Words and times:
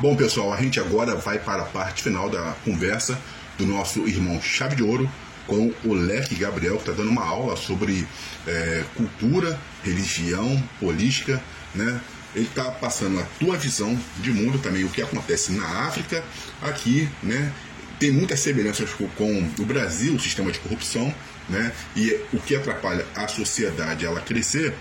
Bom, 0.00 0.14
pessoal, 0.14 0.52
a 0.52 0.56
gente 0.62 0.78
agora 0.78 1.16
vai 1.16 1.40
para 1.40 1.62
a 1.62 1.66
parte 1.66 2.04
final 2.04 2.30
da 2.30 2.54
conversa 2.64 3.20
do 3.58 3.66
nosso 3.66 4.06
irmão 4.06 4.40
Chave 4.40 4.76
de 4.76 4.82
Ouro 4.84 5.10
com 5.44 5.74
o 5.84 5.92
Leque 5.92 6.36
Gabriel, 6.36 6.76
que 6.76 6.82
está 6.88 6.92
dando 6.92 7.10
uma 7.10 7.24
aula 7.24 7.56
sobre 7.56 8.06
é, 8.46 8.84
cultura, 8.94 9.58
religião, 9.82 10.62
política, 10.78 11.42
né? 11.74 12.00
Ele 12.32 12.44
está 12.44 12.70
passando 12.70 13.18
a 13.18 13.24
tua 13.40 13.56
visão 13.56 13.98
de 14.18 14.30
mundo 14.30 14.60
também, 14.60 14.84
o 14.84 14.88
que 14.88 15.02
acontece 15.02 15.50
na 15.50 15.66
África, 15.88 16.22
aqui, 16.62 17.08
né? 17.20 17.52
Tem 17.98 18.12
muitas 18.12 18.38
semelhanças 18.38 18.90
com 19.16 19.50
o 19.58 19.64
Brasil, 19.64 20.14
o 20.14 20.20
sistema 20.20 20.52
de 20.52 20.60
corrupção, 20.60 21.12
né? 21.48 21.72
E 21.96 22.20
o 22.32 22.38
que 22.38 22.54
atrapalha 22.54 23.04
a 23.16 23.26
sociedade 23.26 24.06
ela 24.06 24.20
crescer. 24.20 24.72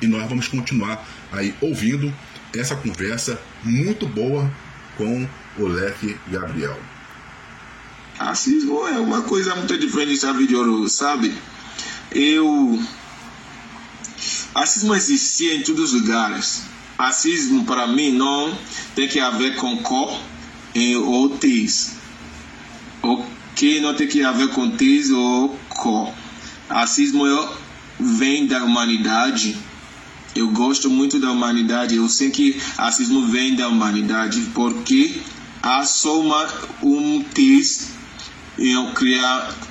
E 0.00 0.06
nós 0.06 0.26
vamos 0.26 0.48
continuar 0.48 1.06
aí 1.30 1.54
ouvindo 1.60 2.14
essa 2.54 2.76
conversa 2.76 3.40
muito 3.62 4.06
boa 4.06 4.50
com 4.96 5.28
o 5.58 5.66
Leque 5.66 6.16
Gabriel. 6.28 6.78
Racismo 8.18 8.86
é 8.86 8.98
uma 8.98 9.22
coisa 9.22 9.54
muito 9.54 9.78
diferente 9.78 10.20
de 10.46 10.56
ouro, 10.56 10.88
sabe? 10.88 11.32
Eu. 12.10 12.82
Racismo 14.54 14.94
existia 14.94 15.54
em 15.54 15.62
todos 15.62 15.92
os 15.92 16.02
lugares. 16.02 16.62
Racismo, 16.98 17.64
para 17.64 17.86
mim, 17.86 18.10
não 18.10 18.58
tem 18.96 19.06
que 19.06 19.20
haver 19.20 19.54
com 19.54 19.76
cor 19.82 20.20
ou 21.04 21.28
tez. 21.30 21.94
Ok? 23.00 23.80
Não 23.80 23.94
tem 23.94 24.08
que 24.08 24.24
haver 24.24 24.48
com 24.48 24.70
tez 24.70 25.10
ou 25.10 25.56
cor. 25.68 26.12
Racismo 26.68 27.24
vem 28.00 28.46
da 28.46 28.64
humanidade 28.64 29.56
eu 30.38 30.48
gosto 30.50 30.88
muito 30.88 31.18
da 31.18 31.32
humanidade. 31.32 31.96
Eu 31.96 32.08
sei 32.08 32.30
que 32.30 32.56
racismo 32.76 33.26
vem 33.26 33.56
da 33.56 33.68
humanidade 33.68 34.40
porque 34.54 35.20
há 35.60 35.84
só 35.84 36.20
uma, 36.20 36.46
um 36.82 37.22
texto 37.22 37.88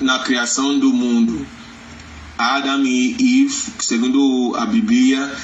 na 0.00 0.18
criação 0.20 0.78
do 0.78 0.92
mundo. 0.92 1.46
Adam 2.36 2.84
e 2.84 3.44
Eve, 3.44 3.72
segundo 3.80 4.54
a 4.56 4.66
Bíblia, 4.66 5.34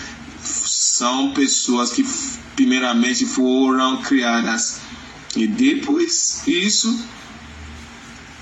são 0.41 1.33
pessoas 1.33 1.91
que 1.91 2.07
primeiramente 2.55 3.25
foram 3.25 4.03
criadas. 4.03 4.81
E 5.35 5.47
depois 5.47 6.47
isso 6.47 6.97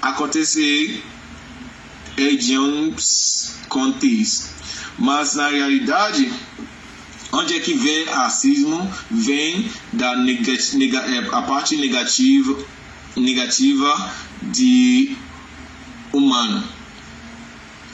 aconteceu 0.03 1.01
em 2.19 2.95
contexto. 3.69 4.51
Mas 4.99 5.35
na 5.35 5.49
realidade, 5.49 6.31
Onde 7.33 7.55
é 7.55 7.61
que 7.61 7.73
vem 7.73 8.05
racismo? 8.05 8.93
Vem 9.11 9.71
da 9.91 10.15
nega, 10.17 10.53
nega, 10.75 10.99
é, 10.99 11.19
a 11.33 11.43
parte 11.43 11.79
negativa, 11.79 12.63
negativa 13.17 14.15
de 14.43 15.17
humano. 16.13 16.63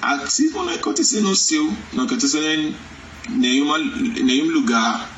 Racismo 0.03 0.65
não 0.65 0.75
acontece 0.75 1.21
no 1.21 1.37
seu, 1.37 1.73
não 1.93 2.05
acontece 2.05 2.37
em 2.37 2.75
nenhuma, 3.29 3.79
nenhum 3.79 4.51
lugar. 4.51 5.09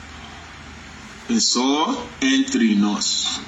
É 1.31 1.41
só 1.41 2.07
entre 2.21 2.75
nós. 2.75 3.41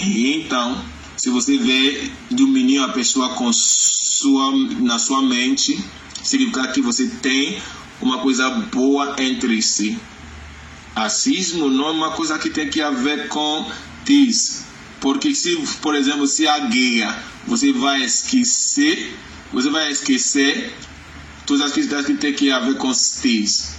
E 0.00 0.32
então, 0.32 0.84
se 1.16 1.30
você 1.30 1.58
vê 1.58 2.10
dominar 2.30 2.86
a 2.86 2.92
pessoa 2.92 3.28
com 3.34 3.52
sua, 3.52 4.50
na 4.80 4.98
sua 4.98 5.22
mente, 5.22 5.78
significa 6.24 6.66
que 6.68 6.80
você 6.80 7.06
tem 7.08 7.62
uma 8.00 8.18
coisa 8.18 8.50
boa 8.50 9.16
entre 9.18 9.60
si. 9.62 9.98
Racismo 10.94 11.68
não 11.68 11.88
é 11.88 11.90
uma 11.90 12.10
coisa 12.12 12.38
que 12.38 12.50
tem 12.50 12.68
que 12.68 12.80
haver 12.80 13.28
com 13.28 13.70
tis. 14.04 14.64
Porque 15.00 15.34
se, 15.34 15.56
por 15.82 15.94
exemplo, 15.94 16.26
se 16.26 16.48
a 16.48 16.58
guia 16.58 17.14
você 17.46 17.72
vai 17.72 18.02
esquecer, 18.02 19.14
você 19.52 19.70
vai 19.70 19.90
esquecer 19.90 20.74
todas 21.44 21.66
as 21.66 21.72
questões 21.72 22.06
que 22.06 22.14
tem 22.14 22.32
que 22.32 22.50
haver 22.50 22.76
com 22.76 22.90
tis. 22.92 23.76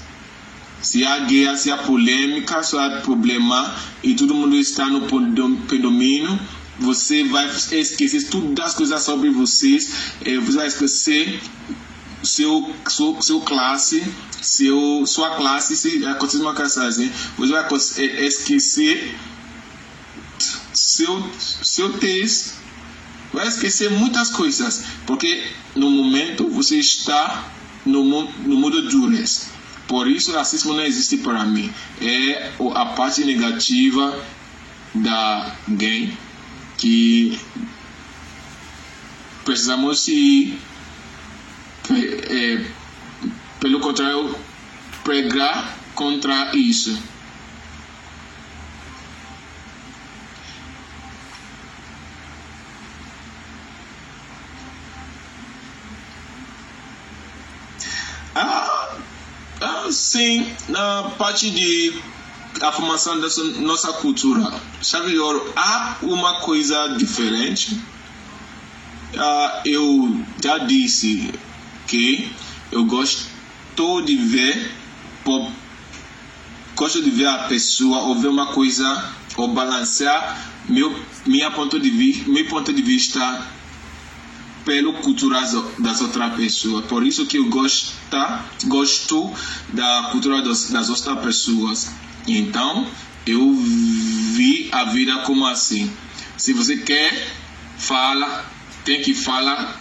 Se 0.81 1.03
há 1.03 1.19
guerra, 1.19 1.57
se 1.57 1.71
há 1.71 1.77
polêmica, 1.77 2.61
se 2.61 2.77
há 2.77 3.01
problema 3.01 3.75
e 4.03 4.13
todo 4.13 4.35
mundo 4.35 4.55
está 4.55 4.85
no 4.87 5.01
predomínio, 5.67 6.39
você 6.79 7.23
vai 7.23 7.47
esquecer 7.49 8.29
todas 8.29 8.67
as 8.67 8.73
coisas 8.75 9.01
sobre 9.01 9.31
vocês, 9.31 10.13
eh, 10.23 10.37
você 10.37 10.57
vai 10.57 10.67
esquecer 10.67 11.41
seu, 12.23 12.73
seu, 12.87 13.21
seu 13.21 13.41
classe, 13.41 14.03
seu, 14.41 15.05
sua 15.05 15.35
classe, 15.35 15.75
se 15.75 16.05
acontecer 16.05 16.41
uma 16.41 16.53
caçagem, 16.53 17.11
você 17.37 17.51
vai 17.51 17.67
esquecer 18.25 19.15
seu, 20.73 21.31
seu 21.37 21.93
texto, 21.93 22.55
vai 23.33 23.47
esquecer 23.47 23.89
muitas 23.91 24.29
coisas, 24.29 24.85
porque 25.05 25.43
no 25.75 25.89
momento 25.89 26.49
você 26.49 26.77
está 26.77 27.51
no, 27.85 28.03
no 28.03 28.55
mundo 28.55 28.89
dureza. 28.89 29.57
Por 29.87 30.09
isso, 30.09 30.33
racismo 30.33 30.73
não 30.73 30.83
existe 30.83 31.17
para 31.17 31.45
mim. 31.45 31.73
É 32.01 32.51
a 32.75 32.85
parte 32.87 33.23
negativa 33.23 34.21
da 34.93 35.55
game 35.67 36.17
que 36.77 37.39
precisamos 39.45 40.07
ir 40.09 40.59
é, 42.37 42.65
pelo 43.59 43.79
contrário, 43.79 44.35
pregar 45.03 45.75
contra 45.95 46.55
isso. 46.55 47.01
Ah, 58.35 58.95
ah, 59.61 59.87
sim, 59.91 60.55
na 60.69 61.09
parte 61.17 61.49
de 61.49 61.99
a 62.61 62.71
formação 62.71 63.19
da 63.19 63.27
nossa 63.59 63.93
cultura, 63.93 64.61
de 64.79 65.17
ouro, 65.17 65.53
há 65.55 65.97
uma 66.03 66.41
coisa 66.41 66.95
diferente. 66.97 67.79
Ah, 69.17 69.61
eu 69.65 70.23
já 70.43 70.59
disse 70.59 71.33
que 71.87 72.29
eu 72.71 72.85
gosto 72.85 73.25
de 74.05 74.15
ver, 74.15 74.71
gosto 76.75 77.01
de 77.01 77.09
ver 77.09 77.27
a 77.27 77.47
pessoa 77.47 77.99
ou 78.03 78.15
ver 78.15 78.27
uma 78.27 78.47
coisa 78.47 79.13
ou 79.35 79.47
balancear 79.49 80.47
meu 80.67 80.93
minha 81.25 81.51
ponto 81.51 81.79
de 81.79 81.89
vista, 81.89 82.29
meu 82.29 82.45
ponto 82.45 82.73
de 82.73 82.81
vista 82.81 83.47
pelo 84.65 84.93
cultura 84.95 85.39
das 85.79 86.01
outras 86.01 86.35
pessoas. 86.35 86.85
Por 86.85 87.05
isso 87.05 87.25
que 87.25 87.37
eu 87.37 87.45
gosto, 87.45 87.93
gosto 88.65 89.33
da 89.71 90.09
cultura 90.11 90.41
das, 90.41 90.69
das 90.69 90.89
outras 90.89 91.19
pessoas. 91.19 91.91
Então, 92.27 92.85
eu 93.25 93.53
vi 93.55 94.67
a 94.71 94.83
vida 94.85 95.19
como 95.19 95.45
assim. 95.45 95.89
Se 96.35 96.51
você 96.51 96.77
quer, 96.77 97.33
fala, 97.77 98.45
tem 98.83 99.01
que 99.01 99.13
falar 99.13 99.79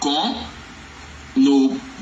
com 0.00 0.44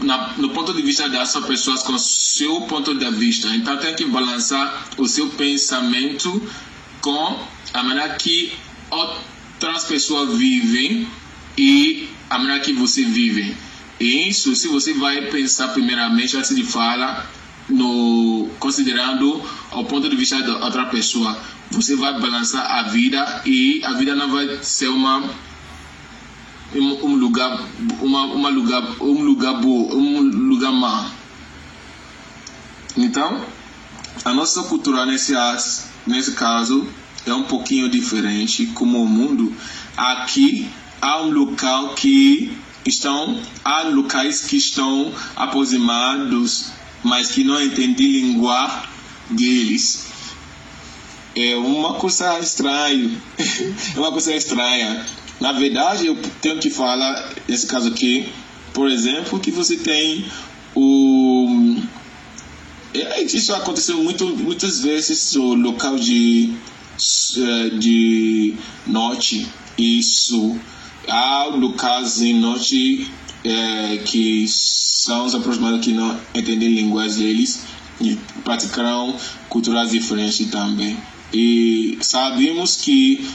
na, 0.08 0.32
no 0.38 0.48
ponto 0.48 0.72
de 0.72 0.80
vista 0.80 1.06
dessas 1.06 1.44
pessoas 1.44 1.82
com 1.82 1.98
seu 1.98 2.62
ponto 2.62 2.94
de 2.94 3.10
vista. 3.10 3.54
Então 3.54 3.76
tem 3.76 3.94
que 3.94 4.06
balançar 4.06 4.88
o 4.96 5.06
seu 5.06 5.28
pensamento 5.28 6.42
com 7.02 7.38
a 7.74 7.82
maneira 7.82 8.14
que 8.14 8.50
outras 8.90 9.84
pessoas 9.84 10.34
vivem 10.38 11.06
e 11.58 12.08
a 12.30 12.38
maneira 12.38 12.60
que 12.60 12.72
você 12.72 13.04
vive. 13.04 13.54
E 14.00 14.28
isso, 14.30 14.56
se 14.56 14.68
você 14.68 14.94
vai 14.94 15.26
pensar 15.26 15.68
primeiramente 15.68 16.34
antes 16.38 16.56
de 16.56 16.64
falar, 16.64 17.30
no, 17.68 18.48
considerando 18.58 19.42
o 19.72 19.84
ponto 19.84 20.08
de 20.08 20.16
vista 20.16 20.40
da 20.40 20.64
outra 20.64 20.86
pessoa, 20.86 21.38
você 21.70 21.94
vai 21.96 22.18
balançar 22.18 22.64
a 22.78 22.84
vida 22.84 23.42
e 23.44 23.84
a 23.84 23.92
vida 23.92 24.14
não 24.14 24.30
vai 24.30 24.58
ser 24.62 24.88
uma 24.88 25.28
um 26.74 27.14
lugar 27.14 27.60
uma, 28.00 28.24
uma 28.26 28.48
lugar 28.50 28.82
um 29.00 29.22
lugar 29.22 29.54
bom 29.60 29.94
um 29.94 30.20
lugar 30.20 30.72
má. 30.72 31.10
Então 32.96 33.44
a 34.24 34.34
nossa 34.34 34.62
cultura 34.64 35.06
nesse 35.06 35.32
nesse 36.06 36.32
caso 36.32 36.86
é 37.26 37.32
um 37.32 37.44
pouquinho 37.44 37.88
diferente 37.88 38.66
como 38.66 39.02
o 39.02 39.06
mundo. 39.06 39.54
Aqui 39.96 40.68
há 41.00 41.20
um 41.22 41.30
local 41.30 41.94
que 41.94 42.56
estão 42.84 43.40
há 43.64 43.82
locais 43.82 44.42
que 44.42 44.56
estão 44.56 45.12
aproximados 45.36 46.72
mas 47.02 47.30
que 47.30 47.44
não 47.44 47.62
entendem 47.62 48.10
língua 48.10 48.82
deles. 49.30 50.06
É 51.36 51.56
uma 51.56 51.94
coisa 51.94 52.38
estranha. 52.40 53.10
É 53.94 53.98
uma 53.98 54.10
coisa 54.10 54.34
estranha 54.34 55.06
na 55.40 55.52
verdade, 55.52 56.06
eu 56.06 56.16
tenho 56.40 56.58
que 56.58 56.70
falar, 56.70 57.34
nesse 57.46 57.66
caso 57.66 57.88
aqui, 57.88 58.28
por 58.72 58.90
exemplo, 58.90 59.38
que 59.38 59.50
você 59.50 59.76
tem 59.76 60.24
o. 60.74 61.76
É, 62.94 63.20
É, 63.20 63.22
isso 63.22 63.54
aconteceu 63.54 64.02
muito, 64.02 64.26
muitas 64.36 64.80
vezes 64.80 65.34
no 65.34 65.54
local 65.54 65.96
de, 65.96 66.52
eh, 67.36 67.68
de 67.78 68.54
norte 68.86 69.46
e 69.76 70.02
sul. 70.02 70.58
Há 71.08 71.44
locais 71.44 72.20
em 72.20 72.34
norte 72.34 73.10
é, 73.44 73.98
que 74.04 74.46
são 74.48 75.24
os 75.24 75.34
aproximados 75.34 75.80
que 75.80 75.92
não 75.92 76.18
entendem 76.34 76.68
línguas 76.68 77.16
deles 77.16 77.62
e 78.00 78.18
praticarão 78.44 79.16
culturas 79.48 79.90
diferentes 79.90 80.46
também. 80.50 80.96
E 81.32 81.98
sabemos 82.00 82.76
que 82.76 83.26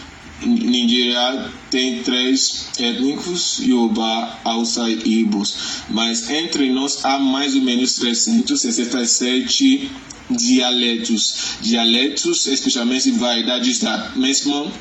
Nigéria 0.45 1.49
tem 1.71 2.03
três 2.03 2.69
étnicos, 2.79 3.59
Yoruba, 3.59 4.39
Hausa 4.43 4.89
e 4.89 5.21
Ibos, 5.21 5.55
mas 5.89 6.29
entre 6.29 6.69
nós 6.71 7.03
há 7.05 7.17
mais 7.19 7.55
ou 7.55 7.61
menos 7.61 7.95
367 7.95 9.91
dialetos. 10.29 11.57
Dialetos, 11.61 12.47
especialmente 12.47 13.11
variedades 13.11 13.79
da 13.79 14.11
mesma 14.15 14.71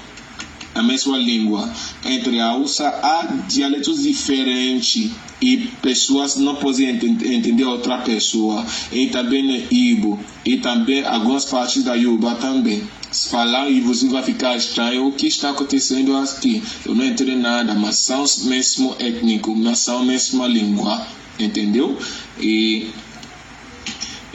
a 0.75 0.83
mesma 0.83 1.19
língua. 1.19 1.71
Entre 2.05 2.41
a 2.41 2.47
Hausa 2.47 2.89
há 2.89 3.27
dialetos 3.49 4.03
diferentes 4.03 5.11
e 5.41 5.69
pessoas 5.83 6.37
não 6.37 6.55
podem 6.57 6.89
entender 6.89 7.65
outra 7.65 7.99
pessoa. 7.99 8.65
E 8.91 9.09
também 9.09 9.43
no 9.43 9.67
Ibo. 9.71 10.19
E 10.45 10.57
também 10.59 11.05
algumas 11.05 11.45
partes 11.45 11.83
da 11.83 11.95
Yoruba 11.95 12.35
também. 12.37 12.83
Falar 13.13 13.71
e 13.71 13.81
você 13.81 14.09
vai 14.09 14.23
ficar 14.23 14.57
estranho 14.57 15.07
o 15.07 15.13
que 15.13 15.27
está 15.27 15.51
acontecendo 15.51 16.17
aqui. 16.17 16.63
Eu 16.85 16.95
não 16.95 17.05
entendo 17.05 17.37
nada, 17.37 17.75
mas 17.75 17.97
são 17.97 18.25
mesmo 18.45 18.97
étnico, 18.99 19.55
mas 19.55 19.81
são 19.81 20.05
mesma 20.05 20.47
língua. 20.47 21.07
Entendeu? 21.39 21.99
E 22.39 22.91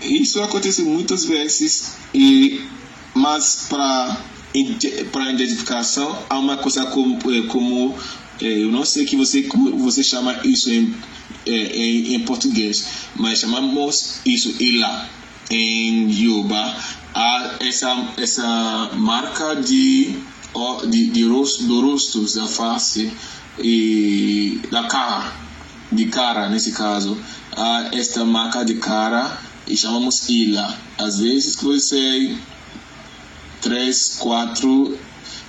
isso 0.01 0.41
acontece 0.41 0.83
muitas 0.83 1.25
vezes. 1.25 1.95
E 2.13 2.61
mas 3.13 3.67
para 3.69 4.17
para 5.11 5.31
identificação 5.31 6.17
há 6.29 6.39
uma 6.39 6.57
coisa 6.57 6.85
como, 6.85 7.17
é, 7.31 7.47
como 7.47 7.95
é, 8.41 8.63
eu 8.63 8.71
não 8.71 8.85
sei 8.85 9.05
que 9.05 9.15
você 9.15 9.43
como 9.43 9.77
você 9.77 10.03
chama 10.03 10.39
isso 10.43 10.71
em, 10.71 10.95
é, 11.45 11.51
em, 11.51 12.15
em 12.15 12.19
português, 12.21 12.85
mas 13.15 13.39
chamamos 13.39 14.21
isso 14.25 14.55
ila 14.59 15.09
em 15.49 16.09
Yoruba 16.11 16.75
há 17.17 17.55
essa 17.59 18.13
essa 18.17 18.91
marca 18.93 19.55
de 19.55 20.15
de, 20.87 21.09
de 21.09 21.23
rosto, 21.27 21.63
do 21.65 21.81
rosto 21.81 22.25
da 22.35 22.47
face 22.47 23.11
e 23.59 24.59
da 24.71 24.83
cara 24.87 25.33
de 25.91 26.05
cara 26.07 26.49
nesse 26.49 26.71
caso. 26.71 27.17
Há 27.55 27.89
esta 27.93 28.23
marca 28.23 28.63
de 28.63 28.75
cara 28.75 29.39
e 29.67 29.75
chamamos 29.75 30.27
ila. 30.29 30.77
Às 30.97 31.19
vezes 31.19 31.55
você 31.55 32.35
três, 33.61 34.15
quatro 34.19 34.97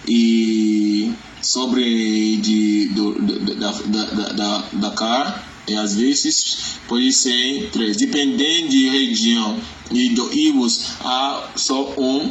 e 0.07 1.13
sobre 1.43 2.37
de, 2.37 2.89
do, 2.95 3.21
da, 3.57 3.71
da, 3.71 4.33
da, 4.33 4.59
da 4.73 4.91
car 4.93 5.48
e 5.69 5.77
às 5.77 5.95
vezes 5.95 6.79
pode 6.87 7.13
ser 7.13 7.71
três, 7.73 7.97
dependendo 7.97 8.69
de 8.69 8.89
região 8.89 9.59
e 9.91 10.11
do 10.11 10.33
Ibos 10.33 10.93
há 11.01 11.51
só 11.57 11.95
um 11.99 12.31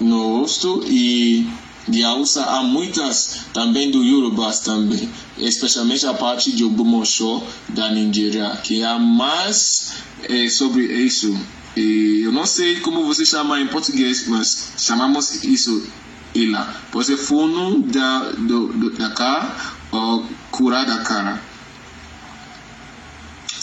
no 0.00 0.38
rosto 0.40 0.82
e 0.86 1.46
de 1.88 2.04
Hausa 2.04 2.44
há 2.44 2.62
muitas 2.62 3.46
também 3.52 3.90
do 3.90 4.04
Yorubas 4.04 4.60
também, 4.60 5.08
especialmente 5.38 6.06
a 6.06 6.14
parte 6.14 6.52
de 6.52 6.64
Ogbomosho 6.64 7.42
da 7.68 7.90
Nigéria, 7.90 8.56
que 8.62 8.82
há 8.82 8.98
mais 8.98 9.94
é, 10.28 10.48
sobre 10.48 10.84
isso 10.84 11.36
e 11.76 12.22
eu 12.24 12.32
não 12.32 12.46
sei 12.46 12.80
como 12.80 13.04
você 13.06 13.24
chama 13.24 13.60
em 13.60 13.66
português, 13.68 14.26
mas 14.26 14.72
chamamos 14.76 15.44
isso 15.44 15.86
ila. 16.34 16.74
Pode 16.90 17.06
ser 17.06 17.16
fundo 17.16 17.80
da, 17.90 18.30
do, 18.32 18.68
do, 18.68 18.90
da 18.90 19.10
cara 19.10 19.54
ou 19.92 20.24
curar 20.50 20.84
da 20.84 20.98
cara. 20.98 21.40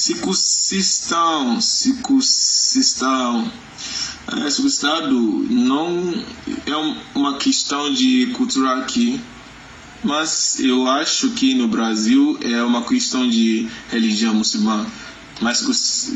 Circuncisão, 0.07 1.59
circuncisão. 1.59 3.51
É, 4.27 4.49
circuncidado 4.49 5.19
não 5.49 6.23
é 6.65 6.75
uma 7.13 7.37
questão 7.37 7.91
de 7.93 8.27
cultura 8.27 8.77
aqui, 8.77 9.19
mas 10.01 10.61
eu 10.61 10.87
acho 10.87 11.31
que 11.31 11.53
no 11.55 11.67
Brasil 11.67 12.39
é 12.41 12.63
uma 12.63 12.83
questão 12.83 13.27
de 13.27 13.67
religião 13.89 14.33
muçulmana 14.33 14.87
mas 15.41 15.61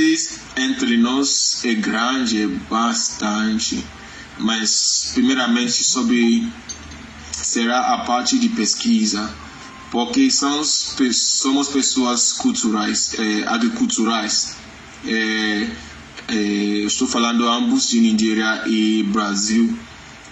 entre 0.55 0.95
nós 0.95 1.59
é 1.65 1.73
grande, 1.73 2.41
é 2.41 2.47
bastante, 2.47 3.85
mas 4.39 5.11
primeiramente 5.13 5.83
sobre 5.83 6.49
será 7.33 7.95
a 7.95 8.05
parte 8.05 8.39
de 8.39 8.47
pesquisa, 8.47 9.29
porque 9.91 10.31
somos, 10.31 10.95
somos 11.11 11.67
pessoas 11.67 12.31
culturais, 12.31 13.13
é, 13.19 13.43
agriculturais. 13.45 14.55
É, 15.05 15.69
é, 16.27 16.33
estou 16.85 17.07
falando 17.07 17.47
ambos 17.47 17.89
de 17.89 17.99
Nigéria 17.99 18.63
e 18.67 19.03
Brasil 19.03 19.77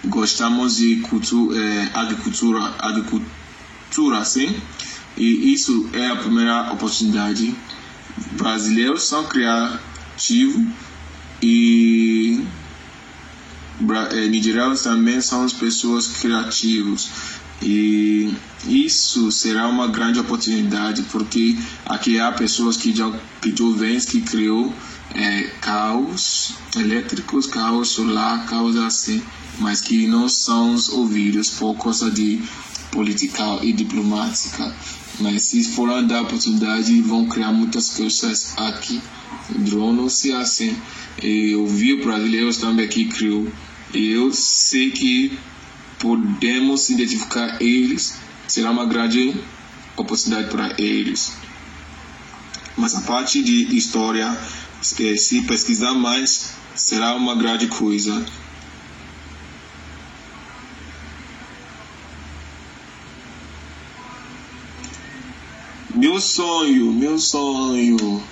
gostamos 0.05 0.77
de 0.77 0.97
cultura, 0.97 1.57
é, 1.57 1.91
agricultura, 1.93 2.75
agricultura, 2.79 4.25
sim, 4.25 4.55
e 5.15 5.53
isso 5.53 5.89
é 5.93 6.07
a 6.07 6.15
primeira 6.15 6.71
oportunidade. 6.73 7.55
Brasileiros 8.33 9.03
são 9.03 9.25
criativos 9.25 10.63
e 11.41 12.43
é, 14.11 14.27
nigerianos 14.27 14.81
também 14.81 15.21
são 15.21 15.43
as 15.43 15.53
pessoas 15.53 16.07
criativas. 16.07 17.09
E 17.61 18.33
isso 18.65 19.31
será 19.31 19.67
uma 19.67 19.87
grande 19.87 20.19
oportunidade 20.19 21.03
porque 21.03 21.57
aqui 21.85 22.19
há 22.19 22.31
pessoas 22.31 22.75
que, 22.75 22.93
que 23.41 23.55
jovens 23.55 24.05
que 24.05 24.19
criou 24.21 24.73
é, 25.15 25.52
elétricos, 26.75 27.47
carros 27.47 27.89
solar, 27.89 28.45
carros 28.45 28.75
assim 28.77 29.21
mas 29.59 29.81
que 29.81 30.07
não 30.07 30.27
são 30.27 30.75
ouvidos 30.93 31.49
por 31.51 31.75
causa 31.75 32.09
de 32.09 32.41
política 32.91 33.59
e 33.61 33.71
diplomática. 33.73 34.73
Mas 35.19 35.43
se 35.43 35.63
forem 35.63 36.07
dar 36.07 36.23
oportunidade, 36.23 37.01
vão 37.01 37.27
criar 37.27 37.51
muitas 37.51 37.89
coisas 37.89 38.53
aqui. 38.57 39.01
Drone-se 39.49 40.31
assim. 40.31 40.75
Eu 41.21 41.67
vi 41.67 42.01
brasileiros 42.01 42.57
também 42.57 42.87
que 42.87 43.05
criou. 43.05 43.47
Eu 43.93 44.33
sei 44.33 44.89
que 44.89 45.37
podemos 45.99 46.89
identificar 46.89 47.61
eles. 47.61 48.15
Será 48.47 48.71
uma 48.71 48.85
grande 48.85 49.35
oportunidade 49.95 50.49
para 50.49 50.73
eles. 50.79 51.33
Mas 52.75 52.95
a 52.95 53.01
parte 53.01 53.43
de 53.43 53.75
história, 53.75 54.35
se 54.81 55.41
pesquisar 55.43 55.93
mais, 55.93 56.55
será 56.75 57.15
uma 57.15 57.35
grande 57.35 57.67
coisa. 57.67 58.25
Meu 65.95 66.19
sonho, 66.19 66.91
meu 66.91 67.19
sonho 67.19 68.23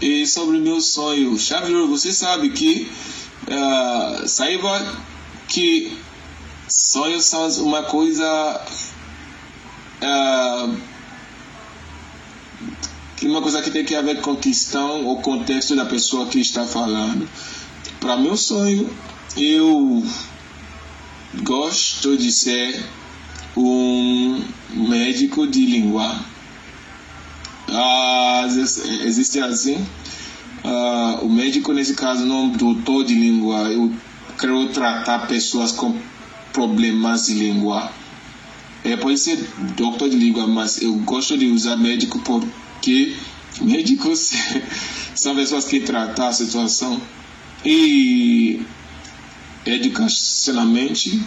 E 0.00 0.26
sobre 0.26 0.58
meu 0.58 0.80
sonho, 0.80 1.38
Xavier, 1.38 1.86
você 1.86 2.10
sabe 2.12 2.50
que 2.50 2.90
uh, 3.46 4.26
saiba 4.28 5.04
que 5.46 5.96
sonhos 6.68 7.26
são 7.26 7.48
uma 7.64 7.82
coisa 7.82 8.60
uh, 10.02 10.76
uma 13.22 13.40
coisa 13.40 13.62
que 13.62 13.70
tem 13.70 13.84
que 13.84 14.00
ver 14.02 14.20
com 14.20 14.36
questão 14.36 15.06
ou 15.06 15.20
contexto 15.20 15.74
da 15.74 15.86
pessoa 15.86 16.26
que 16.26 16.38
está 16.38 16.66
falando. 16.66 17.26
Para 17.98 18.16
meu 18.16 18.36
sonho, 18.36 18.90
eu 19.36 20.04
gosto 21.42 22.16
de 22.16 22.30
ser 22.30 22.84
um 23.56 24.42
médico 24.70 25.46
de 25.46 25.64
língua. 25.64 26.14
Ah, 27.68 28.46
existe 28.46 29.40
assim. 29.40 29.84
Ah, 30.62 31.20
o 31.22 31.28
médico, 31.28 31.72
nesse 31.72 31.94
caso, 31.94 32.26
não 32.26 32.50
doutor 32.50 33.04
de 33.04 33.14
língua. 33.14 33.72
Eu 33.72 33.92
quero 34.38 34.68
tratar 34.68 35.26
pessoas 35.26 35.72
com 35.72 35.98
problemas 36.52 37.26
de 37.26 37.34
língua. 37.34 37.90
É, 38.84 38.96
pode 38.96 39.18
ser 39.18 39.36
doutor 39.76 40.08
de 40.08 40.16
língua, 40.16 40.46
mas 40.46 40.80
eu 40.80 40.94
gosto 40.96 41.36
de 41.36 41.46
usar 41.46 41.76
médico 41.76 42.20
porque 42.86 43.16
médicos 43.62 44.30
são 45.16 45.34
pessoas 45.34 45.64
que 45.64 45.80
tratam 45.80 46.28
a 46.28 46.32
situação. 46.32 47.02
E 47.64 48.60
educacionalmente, 49.64 51.20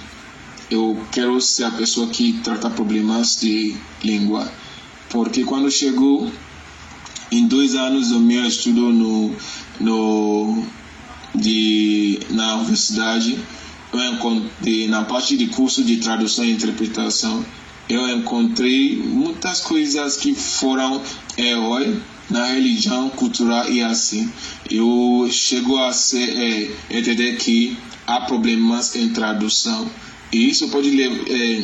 eu 0.72 0.98
quero 1.12 1.42
ser 1.42 1.66
a 1.66 1.72
pessoa 1.72 2.08
que 2.08 2.40
trata 2.42 2.70
problemas 2.70 3.36
de 3.42 3.76
língua. 4.02 4.50
Porque 5.10 5.44
quando 5.44 5.70
chegou 5.70 6.32
em 7.30 7.46
dois 7.46 7.76
anos 7.76 8.08
do 8.08 8.22
meu 8.22 8.46
estudo 8.46 8.94
no, 8.94 9.36
no, 9.82 10.64
de, 11.36 12.22
na 12.30 12.56
universidade, 12.56 13.38
eu 13.92 14.14
encontrei, 14.14 14.88
na 14.88 15.04
parte 15.04 15.36
de 15.36 15.48
curso 15.48 15.84
de 15.84 15.98
tradução 15.98 16.46
e 16.46 16.52
interpretação, 16.52 17.44
eu 17.90 18.08
encontrei 18.08 18.96
muitas 18.96 19.62
coisas 19.62 20.16
que 20.16 20.36
foram 20.36 21.02
herói 21.36 22.00
na 22.30 22.46
religião, 22.46 23.10
cultural 23.10 23.68
e 23.72 23.82
assim. 23.82 24.32
Eu 24.70 25.28
chego 25.32 25.78
a 25.84 25.92
ser, 25.92 26.30
é, 26.30 26.98
entender 26.98 27.38
que 27.38 27.76
há 28.06 28.22
problemas 28.22 28.96
em 28.96 29.10
tradução. 29.10 29.90
E 30.32 30.50
isso 30.50 30.70
pode, 30.70 31.02
é, 31.02 31.64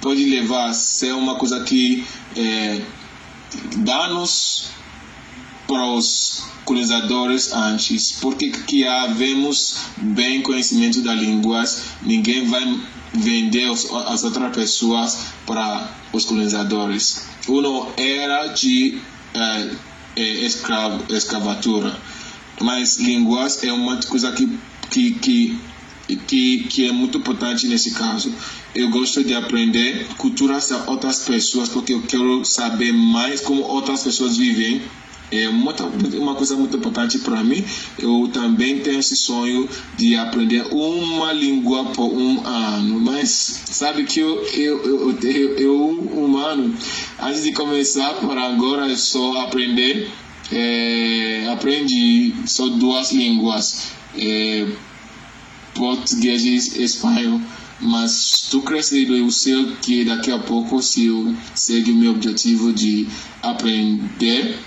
pode 0.00 0.24
levar 0.24 0.70
a 0.70 0.72
ser 0.72 1.14
uma 1.14 1.36
coisa 1.36 1.62
que 1.62 2.04
é, 2.36 2.80
danos 3.76 4.70
para 5.68 5.86
os 5.86 6.42
colonizadores 6.64 7.52
antes, 7.52 8.12
porque 8.20 8.50
que 8.50 8.86
havemos 8.86 9.76
bem 9.98 10.42
conhecimento 10.42 11.00
da 11.02 11.14
língua, 11.14 11.62
ninguém 12.02 12.46
vai 12.46 12.64
vender 13.14 13.70
as 13.70 14.24
outras 14.24 14.54
pessoas 14.54 15.26
para 15.46 15.90
os 16.12 16.24
colonizadores. 16.24 17.26
Uno 17.48 17.88
era 17.96 18.48
de 18.48 18.98
é, 19.34 19.70
é, 20.16 20.22
escravo, 20.44 21.04
escravatura, 21.14 21.96
mas 22.60 22.98
línguas 22.98 23.62
é 23.62 23.72
uma 23.72 23.96
coisa 24.02 24.32
que, 24.32 24.58
que, 24.90 25.12
que 25.12 25.58
que, 26.26 26.64
que 26.64 26.86
é 26.86 26.92
muito 26.92 27.18
importante 27.18 27.66
nesse 27.66 27.92
caso. 27.92 28.32
Eu 28.74 28.90
gosto 28.90 29.24
de 29.24 29.34
aprender 29.34 30.06
culturas 30.18 30.68
de 30.68 30.74
outras 30.86 31.20
pessoas 31.20 31.68
porque 31.70 31.94
eu 31.94 32.02
quero 32.02 32.44
saber 32.44 32.92
mais 32.92 33.40
como 33.40 33.62
outras 33.62 34.02
pessoas 34.02 34.36
vivem 34.36 34.82
é 35.30 35.48
uma, 35.48 35.74
uma 36.18 36.34
coisa 36.34 36.56
muito 36.56 36.76
importante 36.76 37.18
para 37.18 37.42
mim. 37.42 37.64
Eu 37.98 38.28
também 38.32 38.80
tenho 38.80 38.98
esse 39.00 39.16
sonho 39.16 39.68
de 39.96 40.16
aprender 40.16 40.62
uma 40.72 41.32
língua 41.32 41.86
por 41.86 42.12
um 42.12 42.46
ano, 42.46 43.00
mas 43.00 43.62
sabe 43.66 44.04
que 44.04 44.20
eu, 44.20 44.42
eu, 44.54 44.82
eu, 44.84 45.18
eu, 45.22 45.58
eu 45.58 45.88
humano, 45.90 46.74
antes 47.20 47.42
de 47.42 47.52
começar, 47.52 48.14
para 48.14 48.42
agora 48.42 48.90
é 48.90 48.96
só 48.96 49.40
aprender, 49.40 50.10
é, 50.52 51.48
aprendi 51.52 52.34
só 52.46 52.68
duas 52.68 53.12
línguas, 53.12 53.92
é, 54.16 54.66
português 55.74 56.44
e 56.44 56.82
espanhol 56.84 57.40
mas 57.80 58.44
estou 58.44 58.62
crescendo 58.62 59.16
eu 59.16 59.30
sei 59.30 59.76
que 59.82 60.04
daqui 60.04 60.30
a 60.30 60.38
pouco 60.38 60.80
se 60.80 61.06
eu 61.06 61.34
seguir 61.54 61.92
meu 61.92 62.12
objetivo 62.12 62.72
de 62.72 63.06
aprender 63.42 64.58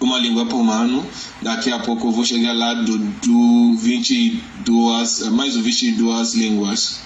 uma 0.00 0.18
língua 0.18 0.46
por 0.46 0.60
ano. 0.68 1.04
Daqui 1.42 1.70
a 1.70 1.78
pouco 1.78 2.08
eu 2.08 2.12
vou 2.12 2.24
chegar 2.24 2.52
lá 2.52 2.74
do, 2.74 2.98
do 2.98 3.74
22, 3.76 5.28
mais 5.30 5.54
de 5.54 5.62
22 5.62 6.34
línguas. 6.34 7.00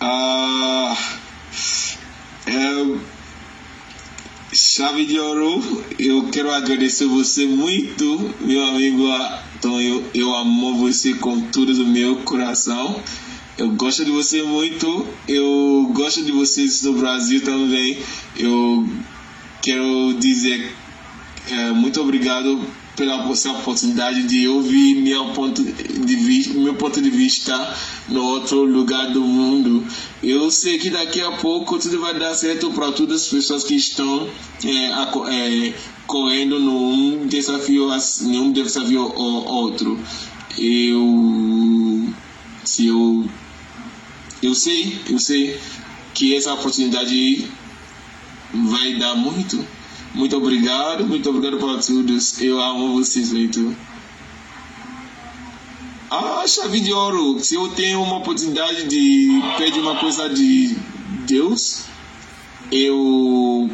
Ah, 0.00 0.96
é, 2.46 2.98
chave 4.52 5.06
de 5.06 5.18
ouro, 5.18 5.84
eu 5.98 6.28
quero 6.28 6.50
agradecer 6.50 7.06
você 7.06 7.46
muito, 7.46 8.34
meu 8.40 8.64
amigo 8.66 9.08
então 9.58 9.80
eu, 9.80 10.04
eu 10.14 10.34
amo 10.36 10.76
você 10.76 11.14
com 11.14 11.40
tudo 11.40 11.74
do 11.74 11.86
meu 11.86 12.16
coração. 12.16 13.00
Eu 13.56 13.70
gosto 13.70 14.04
de 14.04 14.10
você 14.10 14.42
muito. 14.42 15.06
Eu 15.26 15.90
gosto 15.92 16.22
de 16.22 16.30
vocês 16.30 16.82
no 16.82 16.92
Brasil 16.92 17.42
também. 17.42 17.98
Eu 18.36 18.86
quero 19.66 20.14
dizer 20.20 20.72
é, 21.50 21.72
muito 21.72 22.00
obrigado 22.00 22.64
pela 22.94 23.28
essa 23.32 23.50
oportunidade 23.50 24.22
de 24.22 24.46
ouvir 24.46 24.94
meu 24.94 25.32
ponto 25.32 25.60
de 25.62 26.16
vista, 26.16 26.54
meu 26.54 26.74
ponto 26.74 27.02
de 27.02 27.10
vista 27.10 27.76
no 28.08 28.22
outro 28.24 28.64
lugar 28.64 29.10
do 29.10 29.20
mundo. 29.22 29.84
Eu 30.22 30.50
sei 30.52 30.78
que 30.78 30.88
daqui 30.88 31.20
a 31.20 31.32
pouco 31.32 31.80
tudo 31.80 32.00
vai 32.00 32.16
dar 32.16 32.32
certo 32.34 32.70
para 32.70 32.92
todas 32.92 33.22
as 33.22 33.28
pessoas 33.28 33.64
que 33.64 33.74
estão 33.74 34.28
é, 34.64 35.66
é, 35.66 35.74
correndo 36.06 36.60
num 36.60 37.26
desafio, 37.26 37.88
nenhum 38.22 38.52
desafio 38.52 39.02
ou 39.02 39.44
outro. 39.46 39.98
Eu, 40.56 42.08
se 42.64 42.86
eu, 42.86 43.28
eu 44.42 44.54
sei, 44.54 44.96
eu 45.10 45.18
sei 45.18 45.58
que 46.14 46.34
essa 46.34 46.54
oportunidade 46.54 47.46
vai 48.52 48.94
dar 48.94 49.14
muito. 49.14 49.64
Muito 50.14 50.36
obrigado, 50.36 51.06
muito 51.06 51.28
obrigado 51.28 51.58
por 51.58 51.78
tudo. 51.80 52.16
Eu 52.40 52.60
amo 52.60 52.94
vocês 52.94 53.32
muito. 53.32 53.76
Ah, 56.10 56.44
chave 56.46 56.80
de 56.80 56.92
ouro. 56.92 57.38
Se 57.40 57.56
eu 57.56 57.68
tenho 57.68 58.02
uma 58.02 58.16
oportunidade 58.16 58.84
de 58.84 59.28
pedir 59.58 59.80
uma 59.80 59.96
coisa 59.96 60.28
de 60.28 60.76
Deus, 61.26 61.84
eu 62.70 63.68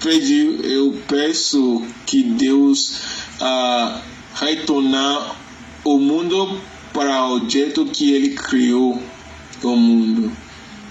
pedir, 0.00 0.64
eu 0.64 1.02
peço 1.08 1.82
que 2.06 2.22
Deus 2.22 3.00
ah, 3.40 4.00
retornar 4.36 5.36
o 5.84 5.98
mundo 5.98 6.60
para 6.92 7.28
o 7.28 7.48
jeito 7.48 7.84
que 7.86 8.12
Ele 8.12 8.30
criou 8.30 9.02
o 9.62 9.76
mundo. 9.76 10.45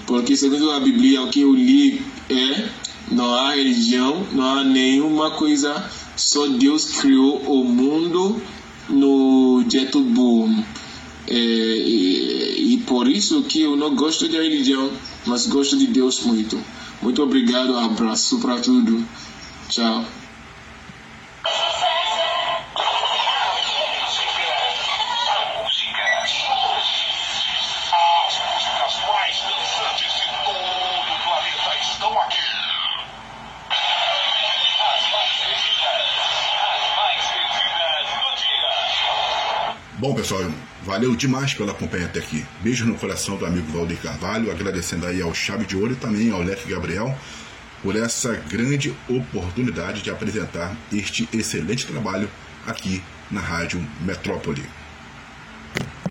Porque 0.05 0.35
segundo 0.35 0.71
a 0.71 0.79
Bíblia, 0.79 1.21
o 1.21 1.29
que 1.29 1.41
eu 1.41 1.53
li 1.53 2.01
é 2.29 2.69
não 3.11 3.33
há 3.33 3.55
religião, 3.55 4.25
não 4.31 4.43
há 4.43 4.63
nenhuma 4.63 5.31
coisa, 5.31 5.89
só 6.15 6.47
Deus 6.47 6.85
criou 6.99 7.37
o 7.41 7.63
mundo 7.63 8.41
no 8.89 9.63
jeito 9.67 9.99
bom. 10.01 10.49
É, 11.27 11.33
e, 11.33 12.73
e, 12.73 12.77
por 12.85 13.07
isso 13.07 13.41
que 13.43 13.61
eu 13.61 13.75
não 13.75 13.95
gosto 13.95 14.29
de 14.29 14.37
religião, 14.37 14.91
mas 15.25 15.47
gosto 15.47 15.75
de 15.75 15.87
Deus 15.87 16.21
muito. 16.21 16.59
Muito 17.01 17.21
obrigado, 17.23 17.75
abraço 17.75 18.39
para 18.39 18.59
tudo. 18.59 19.03
Tchau. 19.69 20.05
Bom, 40.05 40.13
pessoal, 40.13 40.43
valeu 40.83 41.15
demais 41.15 41.55
pela 41.55 41.73
companhia 41.73 42.05
até 42.05 42.19
aqui. 42.19 42.45
Beijo 42.61 42.85
no 42.85 42.93
coração 42.93 43.37
do 43.37 43.43
amigo 43.43 43.71
Valdir 43.71 43.97
Carvalho, 43.97 44.51
agradecendo 44.51 45.07
aí 45.07 45.19
ao 45.19 45.33
Chave 45.33 45.65
de 45.65 45.75
Ouro 45.75 45.93
e 45.93 45.95
também 45.95 46.29
ao 46.29 46.43
Leque 46.43 46.69
Gabriel 46.69 47.17
por 47.81 47.95
essa 47.95 48.35
grande 48.35 48.95
oportunidade 49.09 50.03
de 50.03 50.11
apresentar 50.11 50.77
este 50.93 51.27
excelente 51.33 51.87
trabalho 51.87 52.29
aqui 52.67 53.01
na 53.31 53.41
Rádio 53.41 53.83
Metrópole. 54.01 54.61